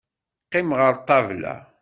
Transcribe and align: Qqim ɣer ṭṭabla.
Qqim 0.45 0.69
ɣer 0.79 0.93
ṭṭabla. 1.01 1.53